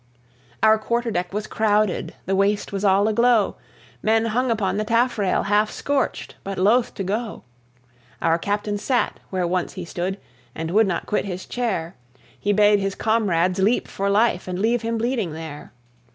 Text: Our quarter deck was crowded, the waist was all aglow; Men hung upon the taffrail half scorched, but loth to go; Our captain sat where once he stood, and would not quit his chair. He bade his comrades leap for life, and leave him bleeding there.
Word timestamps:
Our 0.63 0.79
quarter 0.79 1.11
deck 1.11 1.31
was 1.31 1.45
crowded, 1.45 2.15
the 2.25 2.35
waist 2.35 2.71
was 2.73 2.83
all 2.83 3.07
aglow; 3.07 3.57
Men 4.01 4.25
hung 4.25 4.49
upon 4.49 4.77
the 4.77 4.83
taffrail 4.83 5.43
half 5.43 5.69
scorched, 5.69 6.33
but 6.43 6.57
loth 6.57 6.95
to 6.95 7.03
go; 7.03 7.43
Our 8.19 8.39
captain 8.39 8.79
sat 8.79 9.19
where 9.29 9.45
once 9.45 9.73
he 9.73 9.85
stood, 9.85 10.17
and 10.55 10.71
would 10.71 10.87
not 10.87 11.05
quit 11.05 11.25
his 11.25 11.45
chair. 11.45 11.93
He 12.39 12.51
bade 12.51 12.79
his 12.79 12.95
comrades 12.95 13.59
leap 13.59 13.87
for 13.87 14.09
life, 14.09 14.47
and 14.47 14.57
leave 14.57 14.81
him 14.81 14.97
bleeding 14.97 15.33
there. 15.33 15.71